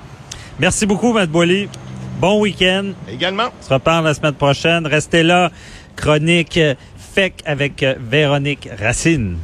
Merci 0.57 0.85
beaucoup, 0.85 1.13
Matt 1.13 1.29
Boily. 1.29 1.67
Bon 2.19 2.39
week-end. 2.39 2.85
Également. 3.11 3.49
On 3.61 3.67
se 3.67 3.73
reparle 3.73 4.05
la 4.05 4.13
semaine 4.13 4.33
prochaine. 4.33 4.87
Restez 4.87 5.21
là. 5.21 5.51
Chronique 5.97 6.59
euh, 7.17 7.29
avec 7.45 7.85
Véronique 7.99 8.69
Racine. 8.79 9.37